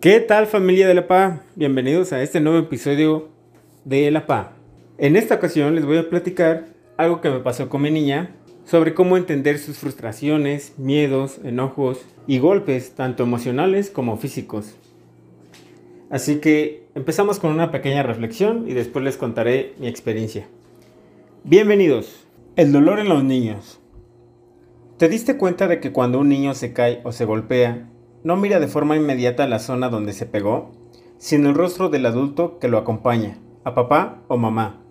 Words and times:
¿Qué 0.00 0.20
tal 0.20 0.46
familia 0.46 0.86
de 0.86 0.94
la 0.94 1.08
PA? 1.08 1.42
Bienvenidos 1.56 2.12
a 2.12 2.22
este 2.22 2.38
nuevo 2.40 2.58
episodio 2.60 3.28
de 3.84 4.08
la 4.12 4.26
PA. 4.26 4.52
En 4.98 5.16
esta 5.16 5.34
ocasión 5.34 5.74
les 5.74 5.84
voy 5.84 5.98
a 5.98 6.08
platicar 6.08 6.66
algo 6.96 7.20
que 7.20 7.30
me 7.30 7.40
pasó 7.40 7.68
con 7.68 7.82
mi 7.82 7.90
niña 7.90 8.36
sobre 8.64 8.94
cómo 8.94 9.16
entender 9.16 9.58
sus 9.58 9.78
frustraciones, 9.78 10.78
miedos, 10.78 11.40
enojos 11.42 12.06
y 12.28 12.38
golpes, 12.38 12.94
tanto 12.94 13.24
emocionales 13.24 13.90
como 13.90 14.16
físicos. 14.16 14.76
Así 16.08 16.36
que 16.36 16.84
empezamos 16.94 17.40
con 17.40 17.50
una 17.50 17.72
pequeña 17.72 18.04
reflexión 18.04 18.68
y 18.68 18.74
después 18.74 19.04
les 19.04 19.16
contaré 19.16 19.74
mi 19.80 19.88
experiencia. 19.88 20.46
Bienvenidos. 21.42 22.26
El 22.54 22.70
dolor 22.70 23.00
en 23.00 23.08
los 23.08 23.24
niños. 23.24 23.80
¿Te 24.98 25.08
diste 25.08 25.38
cuenta 25.38 25.68
de 25.68 25.80
que 25.80 25.90
cuando 25.90 26.20
un 26.20 26.28
niño 26.28 26.54
se 26.54 26.74
cae 26.74 27.00
o 27.02 27.12
se 27.12 27.24
golpea, 27.24 27.88
no 28.22 28.36
mira 28.36 28.60
de 28.60 28.68
forma 28.68 28.94
inmediata 28.94 29.48
la 29.48 29.58
zona 29.58 29.88
donde 29.88 30.12
se 30.12 30.26
pegó, 30.26 30.70
sino 31.16 31.48
el 31.48 31.54
rostro 31.54 31.88
del 31.88 32.04
adulto 32.04 32.58
que 32.58 32.68
lo 32.68 32.76
acompaña, 32.76 33.38
a 33.64 33.74
papá 33.74 34.22
o 34.28 34.36
mamá. 34.36 34.82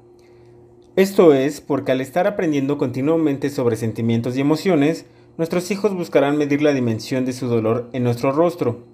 Esto 0.96 1.36
es 1.36 1.62
porque 1.62 1.92
al 1.92 2.02
estar 2.02 2.26
aprendiendo 2.26 2.80
continuamente 2.80 3.52
sobre 3.52 3.76
sentimientos 3.76 4.36
y 4.36 4.42
emociones, 4.42 5.06
nuestros 5.38 5.70
hijos 5.70 5.94
buscarán 5.94 6.36
medir 6.40 6.64
la 6.64 6.74
dimensión 6.74 7.26
de 7.26 7.34
su 7.34 7.48
dolor 7.48 7.92
en 7.94 8.04
nuestro 8.04 8.32
rostro. 8.32 8.86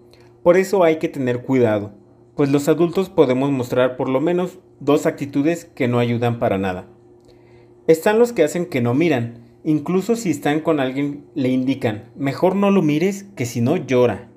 Por 0.44 0.58
eso 0.58 0.84
hay 0.84 0.98
que 0.99 1.08
tener 1.08 1.44
cuidado, 1.44 1.94
pues 2.35 2.52
los 2.52 2.68
adultos 2.68 3.10
podemos 3.10 3.49
mostrar 3.52 3.96
por 3.96 4.10
lo 4.10 4.20
menos 4.20 4.60
dos 4.82 5.05
actitudes 5.05 5.63
que 5.63 5.88
no 5.88 5.99
ayudan 5.99 6.38
para 6.38 6.58
nada. 6.58 6.90
Están 7.88 8.20
los 8.20 8.34
que 8.34 8.44
hacen 8.44 8.66
que 8.66 8.81
no 8.81 8.94
miran, 8.94 9.45
Incluso 9.67 10.16
si 10.16 10.30
están 10.30 10.60
con 10.60 10.79
alguien, 10.79 11.26
le 11.34 11.49
indican, 11.49 12.12
mejor 12.15 12.55
no 12.55 12.70
lo 12.70 12.84
mires 12.84 13.26
que 13.35 13.48
si 13.48 13.62
no 13.62 13.77
llora. 13.77 14.29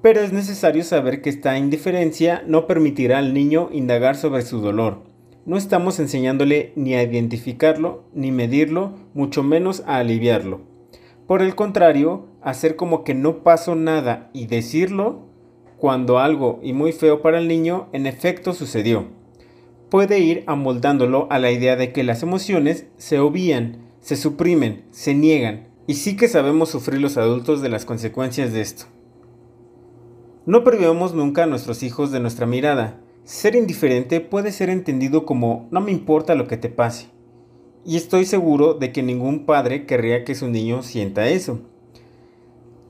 Pero 0.00 0.20
es 0.20 0.32
necesario 0.32 0.82
saber 0.82 1.20
que 1.20 1.28
esta 1.28 1.58
indiferencia 1.58 2.42
no 2.46 2.66
permitirá 2.66 3.18
al 3.18 3.34
niño 3.34 3.68
indagar 3.70 4.16
sobre 4.16 4.40
su 4.40 4.60
dolor. 4.60 5.02
No 5.44 5.58
estamos 5.58 6.00
enseñándole 6.00 6.72
ni 6.74 6.94
a 6.94 7.02
identificarlo, 7.02 8.04
ni 8.14 8.32
medirlo, 8.32 8.94
mucho 9.12 9.42
menos 9.42 9.82
a 9.86 9.98
aliviarlo. 9.98 10.62
Por 11.26 11.42
el 11.42 11.54
contrario, 11.54 12.28
hacer 12.40 12.76
como 12.76 13.04
que 13.04 13.12
no 13.12 13.42
pasó 13.42 13.74
nada 13.74 14.30
y 14.32 14.46
decirlo 14.46 15.26
cuando 15.76 16.18
algo 16.18 16.60
y 16.62 16.72
muy 16.72 16.92
feo 16.92 17.20
para 17.20 17.40
el 17.40 17.46
niño 17.46 17.88
en 17.92 18.06
efecto 18.06 18.54
sucedió. 18.54 19.17
Puede 19.90 20.18
ir 20.18 20.44
amoldándolo 20.46 21.26
a 21.30 21.38
la 21.38 21.50
idea 21.50 21.76
de 21.76 21.92
que 21.92 22.04
las 22.04 22.22
emociones 22.22 22.86
se 22.98 23.18
obvían, 23.18 23.88
se 24.00 24.16
suprimen, 24.16 24.84
se 24.90 25.14
niegan, 25.14 25.68
y 25.86 25.94
sí 25.94 26.16
que 26.16 26.28
sabemos 26.28 26.68
sufrir 26.68 27.00
los 27.00 27.16
adultos 27.16 27.62
de 27.62 27.70
las 27.70 27.86
consecuencias 27.86 28.52
de 28.52 28.60
esto. 28.60 28.84
No 30.44 30.64
privemos 30.64 31.14
nunca 31.14 31.44
a 31.44 31.46
nuestros 31.46 31.82
hijos 31.82 32.10
de 32.10 32.20
nuestra 32.20 32.46
mirada. 32.46 33.00
Ser 33.24 33.54
indiferente 33.54 34.20
puede 34.20 34.52
ser 34.52 34.70
entendido 34.70 35.24
como 35.26 35.68
no 35.70 35.80
me 35.80 35.90
importa 35.90 36.34
lo 36.34 36.46
que 36.46 36.56
te 36.56 36.68
pase. 36.68 37.08
Y 37.84 37.96
estoy 37.96 38.26
seguro 38.26 38.74
de 38.74 38.92
que 38.92 39.02
ningún 39.02 39.46
padre 39.46 39.86
querría 39.86 40.24
que 40.24 40.34
su 40.34 40.48
niño 40.48 40.82
sienta 40.82 41.28
eso. 41.28 41.60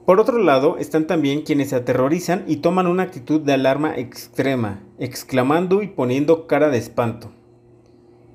Por 0.08 0.20
otro 0.20 0.38
lado, 0.38 0.78
están 0.78 1.06
también 1.06 1.42
quienes 1.42 1.68
se 1.68 1.76
aterrorizan 1.76 2.44
y 2.46 2.56
toman 2.56 2.86
una 2.86 3.02
actitud 3.02 3.42
de 3.42 3.52
alarma 3.52 3.94
extrema, 3.94 4.82
exclamando 4.98 5.82
y 5.82 5.88
poniendo 5.88 6.46
cara 6.46 6.70
de 6.70 6.78
espanto. 6.78 7.30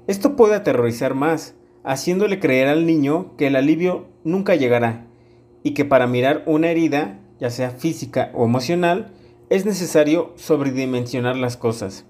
Esto 0.06 0.36
puede 0.36 0.54
aterrorizar 0.54 1.16
más, 1.16 1.56
haciéndole 1.84 2.40
creer 2.40 2.68
al 2.68 2.86
niño 2.86 3.36
que 3.38 3.48
el 3.48 3.56
alivio 3.56 4.06
nunca 4.24 4.54
llegará 4.54 5.08
y 5.64 5.74
que 5.74 5.84
para 5.84 6.06
mirar 6.06 6.44
una 6.46 6.70
herida, 6.70 7.20
ya 7.40 7.50
sea 7.50 7.72
física 7.72 8.30
o 8.36 8.46
emocional, 8.46 9.12
es 9.50 9.66
necesario 9.66 10.34
sobredimensionar 10.36 11.38
las 11.38 11.58
cosas. 11.58 12.06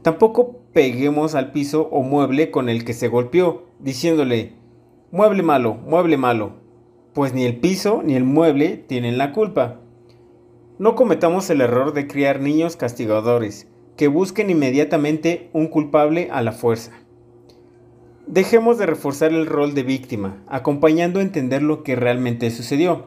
Tampoco 0.00 0.60
peguemos 0.72 1.34
al 1.34 1.52
piso 1.52 1.90
o 1.92 2.00
mueble 2.00 2.50
con 2.50 2.70
el 2.70 2.86
que 2.86 2.94
se 2.94 3.08
golpeó, 3.08 3.66
diciéndole, 3.80 4.54
mueble 5.10 5.42
malo, 5.42 5.74
mueble 5.74 6.16
malo, 6.16 6.64
pues 7.16 7.32
ni 7.32 7.46
el 7.46 7.56
piso 7.56 8.02
ni 8.04 8.14
el 8.14 8.24
mueble 8.24 8.76
tienen 8.76 9.16
la 9.16 9.32
culpa. 9.32 9.80
No 10.78 10.94
cometamos 10.94 11.48
el 11.48 11.62
error 11.62 11.94
de 11.94 12.06
criar 12.06 12.40
niños 12.42 12.76
castigadores, 12.76 13.68
que 13.96 14.06
busquen 14.06 14.50
inmediatamente 14.50 15.48
un 15.54 15.68
culpable 15.68 16.28
a 16.30 16.42
la 16.42 16.52
fuerza. 16.52 16.92
Dejemos 18.26 18.76
de 18.76 18.84
reforzar 18.84 19.32
el 19.32 19.46
rol 19.46 19.72
de 19.72 19.82
víctima, 19.82 20.42
acompañando 20.46 21.20
a 21.20 21.22
entender 21.22 21.62
lo 21.62 21.82
que 21.82 21.96
realmente 21.96 22.50
sucedió, 22.50 23.06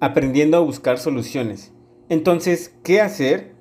aprendiendo 0.00 0.56
a 0.56 0.60
buscar 0.60 0.98
soluciones. 0.98 1.72
Entonces, 2.08 2.74
¿qué 2.82 3.00
hacer? 3.00 3.54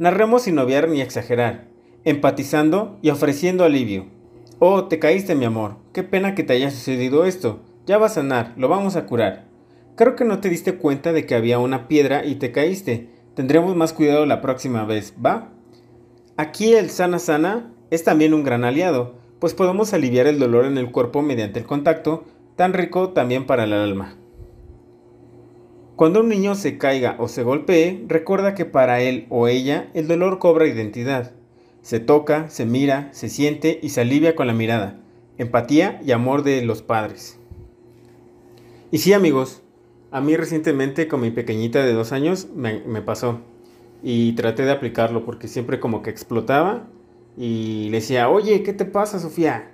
Narremos 0.00 0.42
sin 0.42 0.58
obviar 0.58 0.88
ni 0.88 1.02
exagerar, 1.02 1.68
empatizando 2.02 2.98
y 3.00 3.10
ofreciendo 3.10 3.62
alivio. 3.62 4.06
Oh, 4.58 4.86
te 4.86 4.98
caíste 4.98 5.36
mi 5.36 5.44
amor, 5.44 5.76
qué 5.92 6.02
pena 6.02 6.34
que 6.34 6.42
te 6.42 6.54
haya 6.54 6.72
sucedido 6.72 7.26
esto, 7.26 7.60
ya 7.86 7.98
va 7.98 8.06
a 8.06 8.10
sanar, 8.10 8.54
lo 8.56 8.68
vamos 8.68 8.96
a 8.96 9.06
curar. 9.06 9.46
Creo 9.96 10.16
que 10.16 10.24
no 10.24 10.40
te 10.40 10.48
diste 10.48 10.76
cuenta 10.76 11.12
de 11.12 11.26
que 11.26 11.34
había 11.34 11.58
una 11.58 11.88
piedra 11.88 12.24
y 12.24 12.36
te 12.36 12.52
caíste, 12.52 13.10
tendremos 13.34 13.76
más 13.76 13.92
cuidado 13.92 14.26
la 14.26 14.40
próxima 14.40 14.84
vez, 14.84 15.14
¿va? 15.24 15.52
Aquí 16.36 16.72
el 16.74 16.90
sana 16.90 17.18
sana 17.18 17.72
es 17.90 18.04
también 18.04 18.34
un 18.34 18.44
gran 18.44 18.64
aliado, 18.64 19.16
pues 19.40 19.54
podemos 19.54 19.92
aliviar 19.92 20.26
el 20.26 20.38
dolor 20.38 20.64
en 20.66 20.78
el 20.78 20.90
cuerpo 20.90 21.22
mediante 21.22 21.58
el 21.58 21.66
contacto, 21.66 22.24
tan 22.56 22.72
rico 22.72 23.10
también 23.10 23.46
para 23.46 23.64
el 23.64 23.72
alma. 23.72 24.16
Cuando 25.96 26.20
un 26.20 26.28
niño 26.28 26.54
se 26.54 26.78
caiga 26.78 27.16
o 27.18 27.28
se 27.28 27.42
golpee, 27.42 28.04
recuerda 28.06 28.54
que 28.54 28.64
para 28.64 29.00
él 29.02 29.26
o 29.28 29.48
ella 29.48 29.90
el 29.92 30.08
dolor 30.08 30.38
cobra 30.38 30.66
identidad. 30.66 31.32
Se 31.82 32.00
toca, 32.00 32.48
se 32.48 32.64
mira, 32.66 33.08
se 33.12 33.28
siente 33.28 33.78
y 33.82 33.90
se 33.90 34.02
alivia 34.02 34.36
con 34.36 34.46
la 34.46 34.54
mirada, 34.54 35.00
empatía 35.38 36.00
y 36.04 36.12
amor 36.12 36.42
de 36.42 36.62
los 36.62 36.82
padres. 36.82 37.39
Y 38.90 38.98
sí 38.98 39.12
amigos, 39.12 39.62
a 40.10 40.20
mí 40.20 40.36
recientemente 40.36 41.08
con 41.08 41.20
mi 41.20 41.30
pequeñita 41.30 41.84
de 41.84 41.92
dos 41.92 42.12
años 42.12 42.48
me, 42.54 42.80
me 42.80 43.02
pasó 43.02 43.40
y 44.02 44.32
traté 44.32 44.64
de 44.64 44.72
aplicarlo 44.72 45.24
porque 45.24 45.48
siempre 45.48 45.78
como 45.80 46.02
que 46.02 46.10
explotaba 46.10 46.88
y 47.36 47.88
le 47.90 47.98
decía, 47.98 48.28
oye, 48.28 48.62
¿qué 48.62 48.72
te 48.72 48.84
pasa, 48.84 49.18
Sofía? 49.18 49.70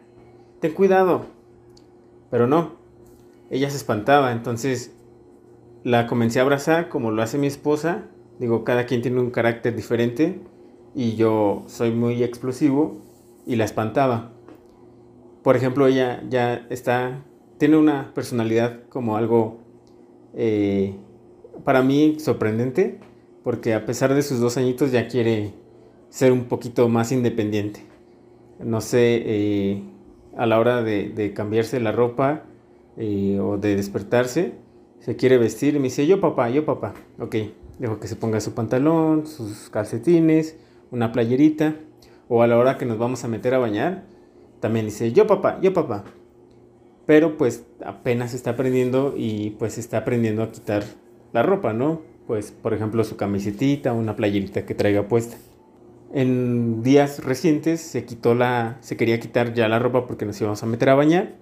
Ten 0.61 0.73
cuidado. 0.73 1.27
Pero 2.31 2.47
no, 2.47 2.73
ella 3.51 3.71
se 3.71 3.77
espantaba, 3.77 4.33
entonces 4.33 4.93
la 5.85 6.07
comencé 6.07 6.41
a 6.41 6.43
abrazar 6.43 6.89
como 6.89 7.11
lo 7.11 7.23
hace 7.23 7.39
mi 7.39 7.47
esposa. 7.47 8.05
Digo, 8.39 8.65
cada 8.65 8.87
quien 8.87 9.03
tiene 9.03 9.21
un 9.21 9.31
carácter 9.31 9.75
diferente 9.75 10.41
y 10.95 11.15
yo 11.15 11.63
soy 11.67 11.93
muy 11.93 12.23
explosivo 12.23 13.01
y 13.47 13.57
la 13.57 13.65
espantaba. 13.65 14.33
Por 15.43 15.57
ejemplo, 15.57 15.87
ella 15.87 16.23
ya 16.29 16.67
está, 16.71 17.23
tiene 17.59 17.77
una 17.77 18.13
personalidad 18.15 18.81
como 18.89 19.17
algo 19.17 19.59
eh, 20.35 20.95
para 21.65 21.83
mí 21.83 22.17
sorprendente, 22.19 22.99
porque 23.43 23.75
a 23.75 23.87
pesar 23.87 24.15
de 24.15 24.23
sus 24.23 24.41
dos 24.41 24.57
añitos 24.57 24.93
ya 24.93 25.09
quiere 25.09 25.53
ser 26.09 26.33
un 26.33 26.45
poquito 26.45 26.89
más 26.89 27.13
independiente. 27.13 27.81
No 28.61 28.81
sé, 28.81 29.23
eh, 29.25 29.83
a 30.37 30.47
la 30.47 30.59
hora 30.59 30.83
de, 30.83 31.33
cambiarse 31.35 31.81
la 31.81 31.93
ropa 31.93 32.45
eh, 32.97 33.39
o 33.41 33.59
de 33.59 33.77
despertarse, 33.77 34.55
se 35.01 35.17
quiere 35.17 35.39
vestir 35.39 35.77
y 35.77 35.79
me 35.79 35.85
dice, 35.85 36.07
yo 36.07 36.21
papá, 36.21 36.51
yo 36.51 36.65
papá. 36.65 36.95
Ok, 37.19 37.37
dejo 37.79 38.01
que 38.01 38.09
se 38.09 38.17
ponga 38.17 38.41
su 38.41 38.55
pantalón, 38.55 39.27
sus 39.27 39.71
calcetines, 39.71 40.57
una 40.91 41.13
playerita. 41.13 41.77
O 42.29 42.43
a 42.43 42.47
la 42.49 42.59
hora 42.59 42.77
que 42.77 42.87
nos 42.87 42.99
vamos 42.99 43.23
a 43.23 43.29
meter 43.29 43.55
a 43.55 43.59
bañar, 43.59 44.05
también 44.61 44.87
dice, 44.87 45.13
yo 45.13 45.27
papá, 45.27 45.61
yo 45.61 45.73
papá. 45.73 46.05
Pero 47.07 47.37
pues 47.37 47.65
apenas 47.85 48.35
está 48.35 48.51
aprendiendo 48.51 49.15
y 49.17 49.51
pues 49.51 49.79
está 49.79 49.99
aprendiendo 49.99 50.43
a 50.43 50.51
quitar 50.51 50.85
la 51.33 51.43
ropa, 51.43 51.73
¿no? 51.73 52.03
Pues 52.27 52.51
por 52.51 52.75
ejemplo 52.75 53.05
su 53.05 53.17
camisetita, 53.17 53.93
una 53.93 54.17
playerita 54.17 54.67
que 54.67 54.75
traiga 54.75 55.07
puesta. 55.07 55.37
En 56.13 56.83
días 56.83 57.25
recientes 57.25 57.81
se 57.81 58.05
quitó 58.05 58.35
la, 58.35 58.79
se 58.81 58.97
quería 58.97 59.21
quitar 59.21 59.55
ya 59.55 59.69
la 59.69 59.79
ropa 59.79 60.07
porque 60.07 60.25
nos 60.25 60.41
íbamos 60.41 60.63
a 60.63 60.67
meter 60.67 60.89
a 60.89 60.95
bañar 60.95 61.37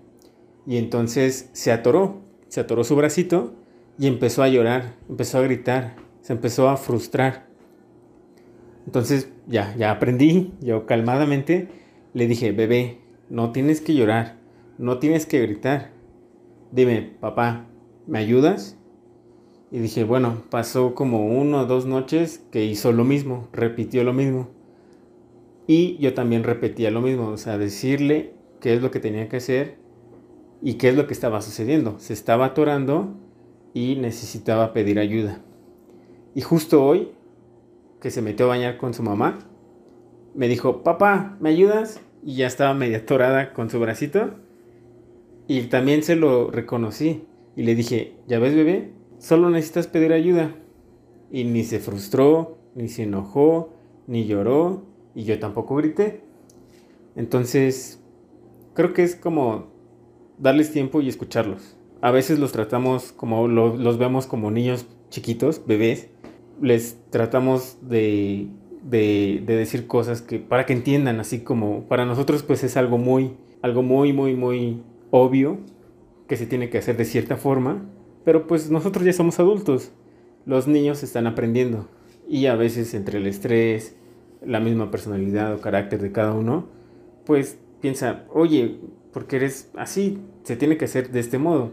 y 0.66 0.76
entonces 0.76 1.48
se 1.52 1.72
atoró, 1.72 2.22
se 2.48 2.60
atoró 2.60 2.84
su 2.84 2.96
bracito 2.96 3.54
y 3.98 4.06
empezó 4.06 4.42
a 4.42 4.48
llorar, 4.48 4.96
empezó 5.08 5.38
a 5.38 5.42
gritar, 5.42 5.96
se 6.20 6.32
empezó 6.32 6.68
a 6.68 6.76
frustrar. 6.76 7.46
Entonces 8.86 9.30
ya, 9.46 9.74
ya 9.76 9.90
aprendí, 9.90 10.52
yo 10.60 10.86
calmadamente 10.86 11.68
le 12.12 12.26
dije, 12.26 12.52
bebé, 12.52 12.98
no 13.30 13.52
tienes 13.52 13.80
que 13.80 13.94
llorar, 13.94 14.36
no 14.78 14.98
tienes 14.98 15.26
que 15.26 15.40
gritar. 15.40 15.90
Dime, 16.72 17.16
papá, 17.20 17.66
¿me 18.06 18.18
ayudas? 18.18 18.76
Y 19.70 19.78
dije, 19.78 20.04
bueno, 20.04 20.42
pasó 20.50 20.94
como 20.94 21.26
uno 21.26 21.60
o 21.62 21.66
dos 21.66 21.86
noches 21.86 22.44
que 22.50 22.64
hizo 22.64 22.92
lo 22.92 23.04
mismo, 23.04 23.48
repitió 23.52 24.04
lo 24.04 24.12
mismo. 24.12 24.48
Y 25.66 25.96
yo 25.98 26.14
también 26.14 26.44
repetía 26.44 26.90
lo 26.90 27.00
mismo, 27.00 27.28
o 27.28 27.36
sea, 27.36 27.58
decirle 27.58 28.34
qué 28.60 28.74
es 28.74 28.82
lo 28.82 28.90
que 28.90 29.00
tenía 29.00 29.28
que 29.28 29.38
hacer 29.38 29.78
y 30.62 30.74
qué 30.74 30.90
es 30.90 30.96
lo 30.96 31.06
que 31.06 31.14
estaba 31.14 31.42
sucediendo. 31.42 31.98
Se 31.98 32.12
estaba 32.12 32.46
atorando 32.46 33.14
y 33.72 33.96
necesitaba 33.96 34.72
pedir 34.72 34.98
ayuda. 34.98 35.40
Y 36.34 36.40
justo 36.40 36.84
hoy, 36.84 37.10
que 38.00 38.10
se 38.10 38.22
metió 38.22 38.46
a 38.46 38.50
bañar 38.50 38.76
con 38.76 38.94
su 38.94 39.02
mamá, 39.02 39.38
me 40.34 40.48
dijo, 40.48 40.82
papá, 40.82 41.36
¿me 41.40 41.50
ayudas? 41.50 42.00
Y 42.22 42.36
ya 42.36 42.46
estaba 42.46 42.74
media 42.74 42.98
atorada 42.98 43.52
con 43.52 43.70
su 43.70 43.80
bracito. 43.80 44.34
Y 45.46 45.62
también 45.62 46.02
se 46.02 46.16
lo 46.16 46.50
reconocí. 46.50 47.24
Y 47.56 47.62
le 47.62 47.74
dije, 47.74 48.16
ya 48.26 48.38
ves 48.38 48.54
bebé, 48.54 48.92
solo 49.18 49.50
necesitas 49.50 49.86
pedir 49.86 50.12
ayuda. 50.12 50.54
Y 51.30 51.44
ni 51.44 51.64
se 51.64 51.78
frustró, 51.78 52.58
ni 52.74 52.88
se 52.88 53.04
enojó, 53.04 53.72
ni 54.06 54.26
lloró, 54.26 54.84
y 55.14 55.24
yo 55.24 55.38
tampoco 55.38 55.76
grité. 55.76 56.22
Entonces, 57.16 58.00
creo 58.74 58.92
que 58.92 59.02
es 59.02 59.14
como 59.14 59.66
darles 60.38 60.72
tiempo 60.72 61.00
y 61.00 61.08
escucharlos. 61.08 61.76
A 62.00 62.10
veces 62.10 62.38
los 62.38 62.52
tratamos 62.52 63.12
como, 63.12 63.48
los 63.48 63.98
vemos 63.98 64.26
como 64.26 64.50
niños 64.50 64.86
chiquitos, 65.10 65.62
bebés. 65.66 66.08
Les 66.60 66.98
tratamos 67.10 67.78
de, 67.82 68.48
de, 68.82 69.42
de, 69.44 69.56
decir 69.56 69.86
cosas 69.86 70.22
que 70.22 70.38
para 70.38 70.66
que 70.66 70.72
entiendan, 70.72 71.18
así 71.18 71.40
como 71.40 71.84
para 71.88 72.04
nosotros 72.04 72.42
pues 72.42 72.62
es 72.62 72.76
algo 72.76 72.98
muy, 72.98 73.36
algo 73.62 73.82
muy, 73.82 74.12
muy, 74.12 74.34
muy 74.34 74.82
obvio 75.10 75.58
que 76.28 76.36
se 76.36 76.46
tiene 76.46 76.70
que 76.70 76.78
hacer 76.78 76.96
de 76.96 77.04
cierta 77.04 77.36
forma, 77.36 77.84
pero 78.24 78.46
pues 78.46 78.70
nosotros 78.70 79.04
ya 79.04 79.12
somos 79.12 79.38
adultos. 79.38 79.92
Los 80.46 80.66
niños 80.66 81.02
están 81.02 81.26
aprendiendo 81.26 81.88
y 82.28 82.46
a 82.46 82.54
veces 82.54 82.94
entre 82.94 83.18
el 83.18 83.26
estrés, 83.26 83.96
la 84.44 84.60
misma 84.60 84.90
personalidad 84.90 85.54
o 85.54 85.60
carácter 85.60 86.00
de 86.00 86.12
cada 86.12 86.32
uno, 86.32 86.66
pues 87.24 87.58
piensa, 87.80 88.24
oye, 88.32 88.78
porque 89.12 89.36
eres 89.36 89.70
así, 89.76 90.18
se 90.42 90.56
tiene 90.56 90.76
que 90.76 90.86
hacer 90.86 91.10
de 91.10 91.20
este 91.20 91.38
modo. 91.38 91.70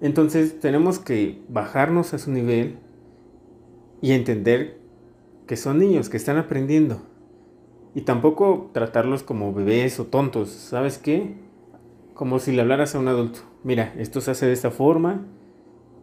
Entonces 0.00 0.58
tenemos 0.60 0.98
que 0.98 1.42
bajarnos 1.48 2.12
a 2.14 2.18
su 2.18 2.30
nivel 2.30 2.76
y 4.00 4.12
entender 4.12 4.78
que 5.46 5.56
son 5.56 5.78
niños, 5.78 6.08
que 6.08 6.16
están 6.16 6.38
aprendiendo. 6.38 7.02
Y 7.94 8.02
tampoco 8.02 8.70
tratarlos 8.72 9.22
como 9.22 9.52
bebés 9.52 10.00
o 10.00 10.06
tontos, 10.06 10.50
¿sabes 10.50 10.98
qué? 10.98 11.34
Como 12.22 12.38
si 12.38 12.52
le 12.52 12.62
hablaras 12.62 12.94
a 12.94 13.00
un 13.00 13.08
adulto. 13.08 13.40
Mira, 13.64 13.92
esto 13.98 14.20
se 14.20 14.30
hace 14.30 14.46
de 14.46 14.52
esta 14.52 14.70
forma, 14.70 15.26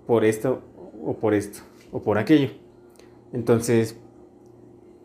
por 0.06 0.25
esto 0.25 0.62
o 1.01 1.18
por 1.18 1.33
esto, 1.33 1.62
o 1.94 2.01
por 2.01 2.18
aquello. 2.18 2.50
Entonces, 3.31 3.95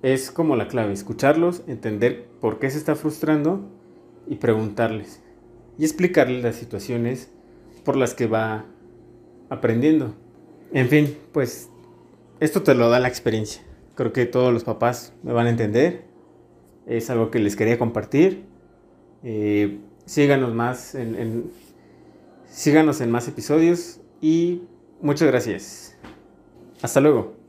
es 0.02 0.32
como 0.32 0.56
la 0.56 0.66
clave, 0.66 0.92
escucharlos, 0.92 1.62
entender 1.68 2.26
por 2.40 2.58
qué 2.58 2.68
se 2.68 2.78
está 2.78 2.96
frustrando 2.96 3.60
y 4.26 4.34
preguntarles. 4.34 5.22
Y 5.78 5.84
explicarles 5.84 6.42
las 6.42 6.56
situaciones 6.56 7.30
por 7.84 7.94
las 7.94 8.14
que 8.14 8.26
va 8.26 8.64
aprendiendo. 9.50 10.16
En 10.72 10.88
fin, 10.88 11.16
pues 11.30 11.70
esto 12.40 12.64
te 12.64 12.74
lo 12.74 12.90
da 12.90 12.98
la 12.98 13.06
experiencia. 13.06 13.62
Creo 13.94 14.12
que 14.12 14.26
todos 14.26 14.52
los 14.52 14.64
papás 14.64 15.12
me 15.22 15.32
van 15.32 15.46
a 15.46 15.50
entender. 15.50 16.06
Es 16.88 17.08
algo 17.08 17.30
que 17.30 17.38
les 17.38 17.54
quería 17.54 17.78
compartir. 17.78 18.46
Eh, 19.22 19.78
síganos 20.06 20.54
más 20.54 20.94
en, 20.94 21.50
síganos 22.46 23.00
en 23.00 23.10
más 23.10 23.28
episodios 23.28 24.00
y 24.20 24.62
muchas 25.00 25.28
gracias. 25.28 25.96
Hasta 26.82 27.00
luego. 27.00 27.43